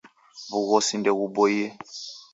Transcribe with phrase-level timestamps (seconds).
[0.53, 1.65] W'ughosi ndeguboie.